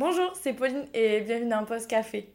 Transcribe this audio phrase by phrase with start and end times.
[0.00, 2.26] Bonjour, c'est Pauline et bienvenue dans post café.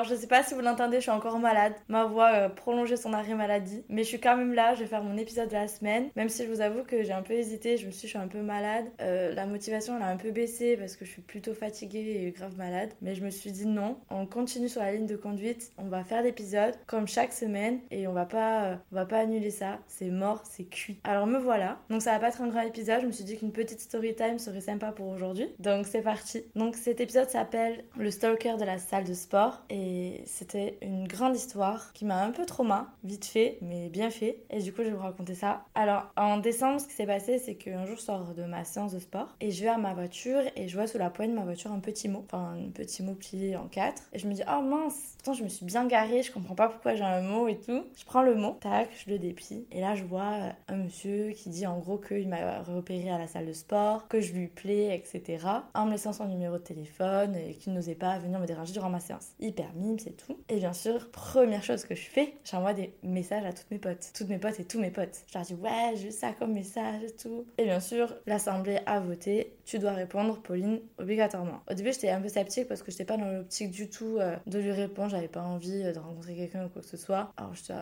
[0.00, 1.74] Alors je sais pas si vous l'entendez, je suis encore malade.
[1.88, 3.84] Ma voix euh, prolongeait son arrêt maladie.
[3.90, 6.08] Mais je suis quand même là, je vais faire mon épisode de la semaine.
[6.16, 8.12] Même si je vous avoue que j'ai un peu hésité, je me suis dit je
[8.12, 8.86] suis un peu malade.
[9.02, 12.30] Euh, la motivation elle a un peu baissé parce que je suis plutôt fatiguée et
[12.30, 12.88] grave malade.
[13.02, 16.02] Mais je me suis dit non, on continue sur la ligne de conduite, on va
[16.02, 19.80] faire l'épisode comme chaque semaine et on va pas, on va pas annuler ça.
[19.86, 20.98] C'est mort, c'est cuit.
[21.04, 21.78] Alors me voilà.
[21.90, 24.14] Donc ça va pas être un grand épisode, je me suis dit qu'une petite story
[24.14, 25.48] time serait sympa pour aujourd'hui.
[25.58, 26.42] Donc c'est parti.
[26.56, 29.62] Donc cet épisode s'appelle Le stalker de la salle de sport.
[29.68, 34.10] Et et c'était une grande histoire qui m'a un peu trauma, vite fait, mais bien
[34.10, 34.38] fait.
[34.48, 35.64] Et du coup, je vais vous raconter ça.
[35.74, 38.92] Alors, en décembre, ce qui s'est passé, c'est qu'un jour, je sors de ma séance
[38.92, 41.34] de sport et je vais à ma voiture et je vois sous la poigne de
[41.34, 44.02] ma voiture un petit mot, enfin un petit mot plié en quatre.
[44.12, 46.68] Et je me dis, oh mince, pourtant je me suis bien garée, je comprends pas
[46.68, 47.82] pourquoi j'ai un mot et tout.
[47.96, 49.66] Je prends le mot, tac, je le déplie.
[49.72, 53.26] Et là, je vois un monsieur qui dit en gros qu'il m'a repéré à la
[53.26, 55.44] salle de sport, que je lui plais, etc.
[55.74, 58.90] En me laissant son numéro de téléphone et qu'il n'osait pas venir me déranger durant
[58.90, 59.30] ma séance.
[59.40, 60.38] Hyper c'est tout.
[60.48, 64.10] Et bien sûr, première chose que je fais, j'envoie des messages à toutes mes potes.
[64.14, 65.24] Toutes mes potes et tous mes potes.
[65.28, 67.46] Je leur dis, ouais, j'ai ça comme message et tout.
[67.58, 69.54] Et bien sûr, l'assemblée a voté.
[69.64, 71.60] Tu dois répondre, Pauline, obligatoirement.
[71.70, 74.36] Au début, j'étais un peu sceptique parce que j'étais pas dans l'optique du tout euh,
[74.46, 75.10] de lui répondre.
[75.10, 77.32] J'avais pas envie euh, de rencontrer quelqu'un ou quoi que ce soit.
[77.36, 77.72] Alors, je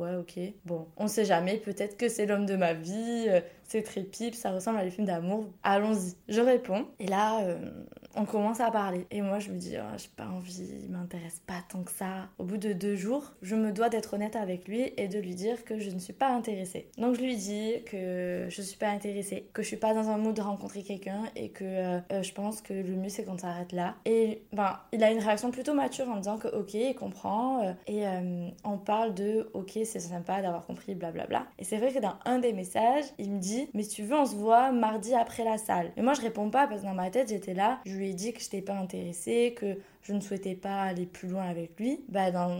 [0.00, 0.40] ouais, ok.
[0.64, 4.34] Bon, on sait jamais, peut-être que c'est l'homme de ma vie, euh, c'est très pipe,
[4.34, 5.46] ça ressemble à des films d'amour.
[5.62, 6.14] Allons-y.
[6.28, 6.86] Je réponds.
[6.98, 7.40] Et là,
[8.16, 9.06] on commence à parler.
[9.12, 12.28] Et moi, je me dis, oh, j'ai pas envie, il m'intéresse pas tant que ça.
[12.38, 15.36] Au bout de deux jours, je me dois d'être honnête avec lui et de lui
[15.36, 16.88] dire que je ne suis pas intéressée.
[16.98, 20.18] Donc, je lui dis que je suis pas intéressée, que je suis pas dans un
[20.18, 23.38] mood de rencontrer quelqu'un et que euh, euh, je pense que le mieux c'est qu'on
[23.38, 23.94] s'arrête là.
[24.04, 27.72] Et ben, il a une réaction plutôt mature en disant que ok, il comprend euh,
[27.86, 28.04] et
[28.64, 31.46] on parle de ok, c'est sympa d'avoir compris, blablabla.
[31.58, 34.16] Et c'est vrai que dans un des messages, il me dit, mais si tu veux,
[34.16, 35.92] on se voit mardi après la salle.
[35.96, 38.14] Et moi, je réponds pas parce que dans ma tête, j'étais là, je lui ai
[38.14, 41.78] dit que je n'étais pas intéressée, que je ne souhaitais pas aller plus loin avec
[41.78, 42.56] lui, bah dans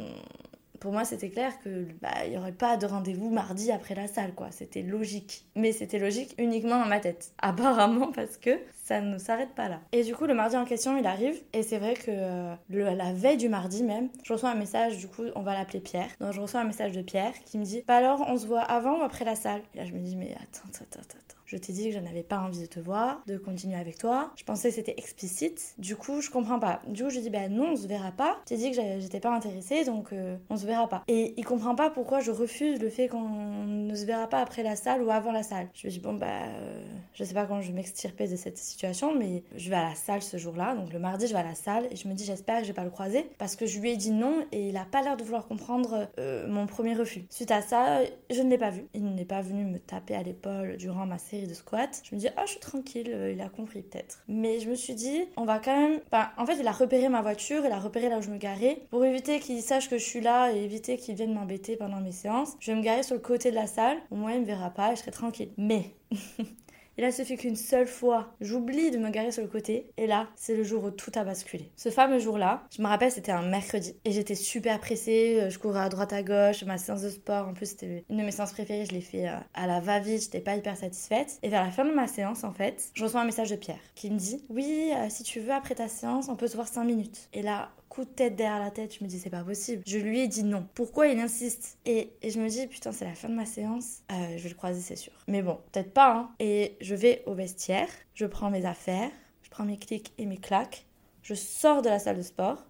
[0.81, 4.09] pour moi, c'était clair que bah, il y aurait pas de rendez-vous mardi après la
[4.09, 4.51] salle, quoi.
[4.51, 5.45] C'était logique.
[5.55, 7.33] Mais c'était logique uniquement dans ma tête.
[7.39, 9.81] Apparemment, parce que ça ne s'arrête pas là.
[9.93, 11.39] Et du coup, le mardi en question, il arrive.
[11.53, 15.07] Et c'est vrai que euh, la veille du mardi même, je reçois un message, du
[15.07, 16.09] coup, on va l'appeler Pierre.
[16.19, 18.63] Donc, je reçois un message de Pierre qui me dit Bah alors, on se voit
[18.63, 19.61] avant ou après la salle?
[19.75, 21.40] Et là, je me dis Mais attends, attends, attends, attends.
[21.51, 24.31] Je t'ai dit que je n'avais pas envie de te voir, de continuer avec toi.
[24.37, 25.75] Je pensais que c'était explicite.
[25.79, 26.81] Du coup, je comprends pas.
[26.87, 28.39] Du coup, je dis bah non, on se verra pas.
[28.45, 31.03] Je t'ai dit que j'étais pas intéressée, donc euh, on se verra pas.
[31.09, 34.63] Et il comprend pas pourquoi je refuse le fait qu'on ne se verra pas après
[34.63, 35.69] la salle ou avant la salle.
[35.75, 36.85] Je lui dis bon bah euh,
[37.15, 39.97] je sais pas quand je vais m'extirper de cette situation, mais je vais à la
[39.97, 40.77] salle ce jour-là.
[40.77, 42.69] Donc le mardi, je vais à la salle et je me dis j'espère que je
[42.69, 45.03] vais pas le croiser parce que je lui ai dit non et il a pas
[45.03, 47.25] l'air de vouloir comprendre euh, mon premier refus.
[47.29, 48.85] Suite à ça, je ne l'ai pas vu.
[48.95, 52.03] Il n'est pas venu me taper à l'épaule durant ma série de squat.
[52.05, 54.23] Je me dis, ah, je suis tranquille, euh, il a compris peut-être.
[54.29, 56.01] Mais je me suis dit, on va quand même.
[56.37, 58.83] En fait, il a repéré ma voiture, il a repéré là où je me garais.
[58.91, 62.13] Pour éviter qu'il sache que je suis là et éviter qu'il vienne m'embêter pendant mes
[62.13, 63.99] séances, je vais me garer sur le côté de la salle.
[64.11, 65.51] Au moins, il me verra pas et je serai tranquille.
[65.57, 65.95] Mais.
[67.01, 69.91] Et là, ce fait qu'une seule fois, j'oublie de me garer sur le côté.
[69.97, 71.71] Et là, c'est le jour où tout a basculé.
[71.75, 73.97] Ce fameux jour-là, je me rappelle, c'était un mercredi.
[74.05, 75.39] Et j'étais super pressée.
[75.41, 76.63] Euh, je courais à droite à gauche.
[76.65, 78.85] Ma séance de sport, en plus, c'était une de mes séances préférées.
[78.85, 80.25] Je l'ai fait euh, à la va-vite.
[80.25, 81.39] J'étais pas hyper satisfaite.
[81.43, 83.81] Et vers la fin de ma séance, en fait, je reçois un message de Pierre
[83.95, 86.69] qui me dit Oui, euh, si tu veux, après ta séance, on peut se voir
[86.69, 87.31] 5 minutes.
[87.33, 89.83] Et là, coup de tête derrière la tête, je me dis c'est pas possible.
[89.85, 90.67] Je lui ai dit non.
[90.75, 94.39] Pourquoi il insiste et, je me dis putain c'est la fin de ma séance, euh,
[94.39, 95.13] je vais le croiser c'est sûr.
[95.27, 96.31] Mais bon, peut-être pas hein.
[96.39, 99.11] Et je vais au vestiaire, je prends mes affaires,
[99.43, 100.87] je prends mes clics et mes claques,
[101.23, 102.65] je sors de la salle de sport,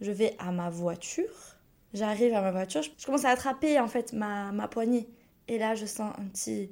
[0.00, 1.58] je vais à ma voiture,
[1.92, 5.06] j'arrive à ma voiture, je commence à attraper en fait ma, ma poignée.
[5.48, 6.70] Et là je sens un petit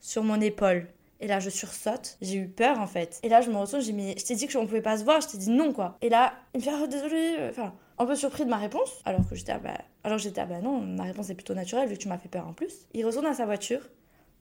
[0.00, 0.88] sur mon épaule.
[1.24, 2.18] Et là, je sursaute.
[2.20, 3.18] J'ai eu peur, en fait.
[3.22, 5.04] Et là, je me retourne, j'ai mais je t'ai dit que on pouvait pas se
[5.04, 5.22] voir.
[5.22, 5.96] Je t'ai dit non, quoi.
[6.02, 7.36] Et là, il me fait, oh, désolé.
[7.48, 8.90] Enfin, un peu surpris de ma réponse.
[9.06, 11.96] Alors que j'étais, ah bah, alors ah bah non, ma réponse est plutôt naturelle vu
[11.96, 12.74] que tu m'as fait peur en plus.
[12.92, 13.80] Il retourne à sa voiture.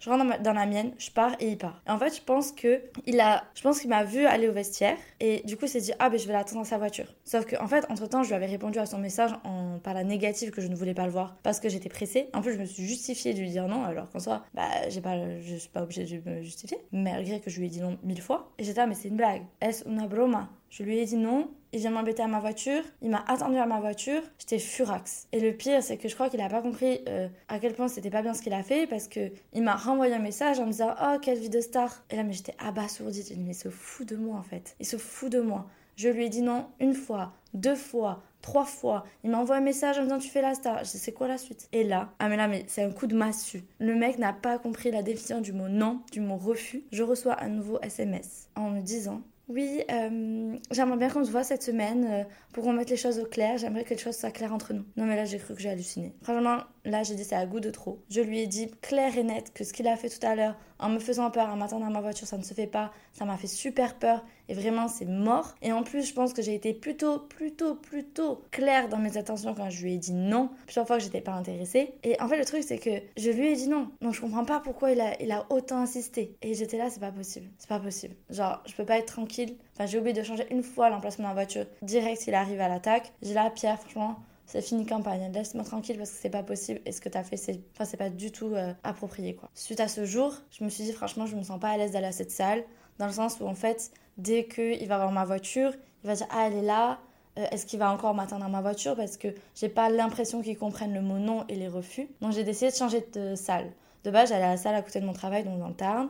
[0.03, 1.81] Je rentre dans, la mienne, je pars et il part.
[1.87, 4.51] Et en fait, je pense que il a, je pense qu'il m'a vu aller au
[4.51, 7.05] vestiaire et du coup, il s'est dit ah ben je vais l'attendre dans sa voiture.
[7.23, 9.93] Sauf que en fait, entre temps, je lui avais répondu à son message en par
[9.93, 12.27] la négative que je ne voulais pas le voir parce que j'étais pressée.
[12.33, 14.99] En plus, je me suis justifiée de lui dire non, alors qu'en soi, bah j'ai
[14.99, 17.97] pas, je suis pas obligée de me justifier, malgré que je lui ai dit non
[18.03, 18.51] mille fois.
[18.57, 19.43] Et j'étais ah mais c'est une blague.
[19.61, 20.49] Est-ce una broma?
[20.73, 23.67] Je lui ai dit non, il vient m'embêter à ma voiture, il m'a attendu à
[23.67, 25.27] ma voiture, j'étais furax.
[25.31, 27.87] Et le pire, c'est que je crois qu'il a pas compris euh, à quel point
[27.87, 30.65] c'était pas bien ce qu'il a fait parce que il m'a renvoyé un message en
[30.65, 33.23] me disant Oh, quelle vie de star Et là, mais j'étais abasourdie.
[33.27, 34.75] J'ai dit Mais il se fout de moi en fait.
[34.79, 35.67] Il se fout de moi.
[35.95, 39.05] Je lui ai dit non une fois, deux fois, trois fois.
[39.23, 40.79] Il m'envoie un message en disant tu fais la star.
[40.79, 41.69] Je sais c'est quoi la suite?
[41.71, 43.63] Et là, ah mais là, mais c'est un coup de massue.
[43.77, 46.83] Le mec n'a pas compris la définition du mot non, du mot refus.
[46.91, 51.43] Je reçois un nouveau SMS en me disant oui, euh, j'aimerais bien qu'on se voit
[51.43, 52.23] cette semaine euh,
[52.53, 53.57] pour mette les choses au clair.
[53.57, 54.85] J'aimerais que les choses soient claires entre nous.
[54.95, 56.13] Non, mais là, j'ai cru que j'ai halluciné.
[56.21, 58.01] Franchement, là, j'ai dit c'est à goût de trop.
[58.09, 60.57] Je lui ai dit clair et net que ce qu'il a fait tout à l'heure
[60.79, 62.93] en me faisant peur, en m'attendant dans ma voiture, ça ne se fait pas.
[63.11, 65.55] Ça m'a fait super peur et vraiment, c'est mort.
[65.61, 69.53] Et en plus, je pense que j'ai été plutôt, plutôt, plutôt claire dans mes intentions
[69.53, 70.49] quand je lui ai dit non.
[70.65, 71.93] Plusieurs fois que j'étais pas intéressée.
[72.03, 73.89] Et en fait, le truc, c'est que je lui ai dit non.
[74.01, 76.35] Donc, je comprends pas pourquoi il a, il a autant insisté.
[76.41, 77.47] Et j'étais là, c'est pas possible.
[77.57, 78.15] C'est pas possible.
[78.29, 79.55] Genre, je peux pas être tranquille.
[79.73, 81.65] Enfin, j'ai oublié de changer une fois l'emplacement de ma voiture.
[81.81, 83.11] Direct, il arrive à l'attaque.
[83.21, 86.91] J'ai là, Pierre, franchement c'est fini campagne, laisse-moi tranquille parce que c'est pas possible et
[86.91, 89.49] ce que t'as fait, c'est enfin, pas du tout euh, approprié quoi.
[89.55, 91.91] Suite à ce jour, je me suis dit franchement, je me sens pas à l'aise
[91.91, 92.63] d'aller à cette salle,
[92.99, 95.71] dans le sens où en fait, dès qu'il va voir ma voiture,
[96.03, 96.99] il va dire ah elle est là,
[97.37, 98.95] euh, est-ce qu'il va encore m'attendre dans ma voiture?
[98.95, 102.07] Parce que j'ai pas l'impression qu'il comprenne le mot non et les refus.
[102.21, 103.71] Donc j'ai décidé de changer de salle.
[104.03, 106.09] De base, j'allais à la salle à côté de mon travail, donc dans le Tarn,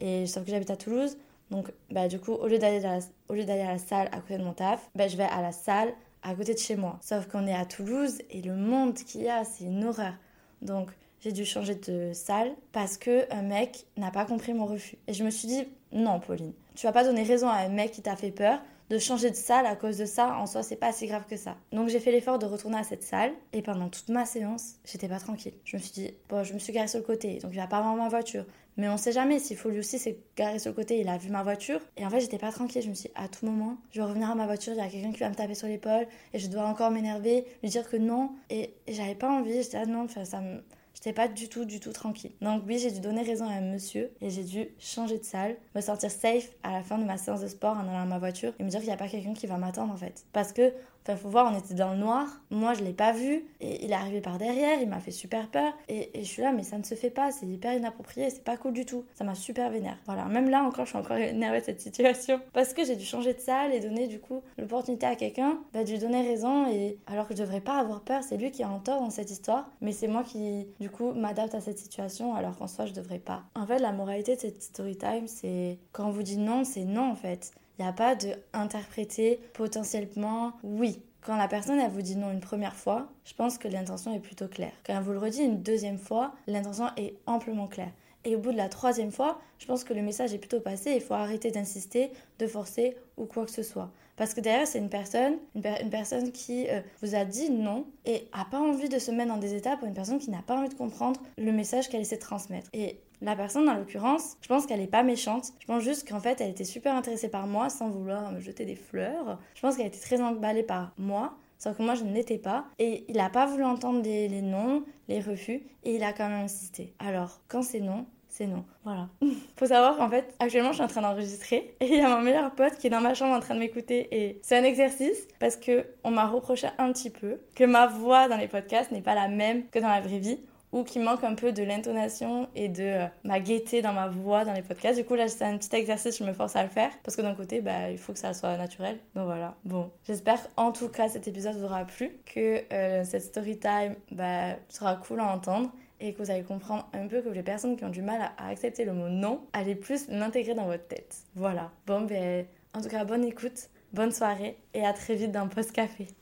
[0.00, 1.18] et sauf que j'habite à Toulouse.
[1.50, 3.54] Donc, bah, du coup, au lieu d'aller à, la...
[3.54, 5.92] à la salle à côté de mon taf, bah, je vais à la salle
[6.22, 6.98] à côté de chez moi.
[7.02, 10.14] Sauf qu'on est à Toulouse et le monde qu'il y a, c'est une horreur.
[10.62, 10.88] Donc
[11.24, 14.98] j'ai dû changer de salle parce que un mec n'a pas compris mon refus.
[15.08, 17.92] Et je me suis dit non, Pauline, tu vas pas donner raison à un mec
[17.92, 18.60] qui t'a fait peur
[18.90, 21.38] de changer de salle à cause de ça, en soi, c'est pas si grave que
[21.38, 21.56] ça.
[21.72, 25.08] Donc j'ai fait l'effort de retourner à cette salle et pendant toute ma séance, j'étais
[25.08, 25.54] pas tranquille.
[25.64, 27.66] Je me suis dit, bon, je me suis garée sur le côté, donc il va
[27.66, 28.44] pas voir ma voiture.
[28.76, 31.16] Mais on sait jamais, s'il faut lui aussi s'est garé sur le côté, il a
[31.16, 31.80] vu ma voiture.
[31.96, 32.82] Et en fait, j'étais pas tranquille.
[32.82, 34.82] Je me suis dit, à tout moment, je vais revenir à ma voiture, il y
[34.82, 37.88] a quelqu'un qui va me taper sur l'épaule et je dois encore m'énerver, lui dire
[37.88, 38.32] que non.
[38.50, 40.60] Et, j'avais pas envie, j'étais ah non, ça me
[40.94, 42.32] J'étais pas du tout, du tout tranquille.
[42.40, 45.56] Donc oui, j'ai dû donner raison à un monsieur et j'ai dû changer de salle,
[45.74, 48.18] me sentir safe à la fin de ma séance de sport en allant à ma
[48.18, 50.24] voiture et me dire qu'il n'y a pas quelqu'un qui va m'attendre en fait.
[50.32, 50.72] Parce que
[51.06, 52.26] Enfin, faut voir, on était dans le noir.
[52.50, 53.44] Moi, je l'ai pas vu.
[53.60, 54.80] Et il est arrivé par derrière.
[54.80, 55.72] Il m'a fait super peur.
[55.88, 57.30] Et, je suis là, mais ça ne se fait pas.
[57.30, 58.30] C'est hyper inapproprié.
[58.30, 59.04] C'est pas cool du tout.
[59.14, 59.98] Ça m'a super vénère.
[60.06, 60.24] Voilà.
[60.24, 62.40] Même là encore, je suis encore énervée de cette situation.
[62.54, 65.84] Parce que j'ai dû changer de salle et donner, du coup, l'opportunité à quelqu'un bah,
[65.84, 66.70] de lui donner raison.
[66.72, 68.22] Et alors que je devrais pas avoir peur.
[68.22, 69.68] C'est lui qui a en tort dans cette histoire.
[69.82, 72.34] Mais c'est moi qui, du coup, m'adapte à cette situation.
[72.34, 73.42] Alors qu'en soi, je devrais pas.
[73.54, 76.84] En fait, la moralité de cette story time, c'est quand on vous dit non, c'est
[76.84, 77.52] non en fait.
[77.78, 81.00] Il n'y a pas de interpréter potentiellement oui.
[81.20, 84.20] Quand la personne elle vous dit non une première fois, je pense que l'intention est
[84.20, 84.72] plutôt claire.
[84.86, 87.92] Quand elle vous le redit une deuxième fois, l'intention est amplement claire.
[88.24, 90.92] Et au bout de la troisième fois, je pense que le message est plutôt passé.
[90.94, 93.90] Il faut arrêter d'insister, de forcer ou quoi que ce soit.
[94.16, 98.28] Parce que derrière, c'est une personne, une, personne qui euh, vous a dit non et
[98.32, 100.56] a pas envie de se mettre dans des étapes pour une personne qui n'a pas
[100.56, 102.68] envie de comprendre le message qu'elle essaie de transmettre.
[102.72, 105.52] Et la personne, en l'occurrence, je pense qu'elle n'est pas méchante.
[105.58, 108.64] Je pense juste qu'en fait, elle était super intéressée par moi sans vouloir me jeter
[108.66, 109.38] des fleurs.
[109.54, 111.34] Je pense qu'elle était très emballée par moi.
[111.58, 112.66] Sauf que moi, je ne l'étais pas.
[112.78, 115.62] Et il n'a pas voulu entendre les, noms, les refus.
[115.84, 116.92] Et il a quand même insisté.
[116.98, 118.64] Alors, quand c'est non, c'est non.
[118.84, 119.08] Voilà.
[119.56, 122.20] Faut savoir qu'en fait, actuellement, je suis en train d'enregistrer et il y a mon
[122.20, 125.28] meilleur pote qui est dans ma chambre en train de m'écouter et c'est un exercice
[125.38, 129.02] parce que on m'a reproché un petit peu que ma voix dans les podcasts n'est
[129.02, 130.40] pas la même que dans la vraie vie
[130.74, 134.44] ou qu'il manque un peu de l'intonation et de euh, ma gaieté dans ma voix
[134.44, 134.98] dans les podcasts.
[134.98, 137.22] Du coup, là, c'est un petit exercice, je me force à le faire parce que
[137.22, 138.98] d'un côté, bah, il faut que ça soit naturel.
[139.14, 139.54] Donc voilà.
[139.64, 143.94] Bon, j'espère en tout cas cet épisode vous aura plu, que euh, cette story time
[144.10, 147.76] bah, sera cool à entendre et que vous allez comprendre un peu que les personnes
[147.76, 151.18] qui ont du mal à, accepter le mot non, allez plus l'intégrer dans votre tête.
[151.36, 151.70] Voilà.
[151.86, 155.70] Bon, ben, en tout cas, bonne écoute, bonne soirée et à très vite dans Post
[155.70, 156.08] Café.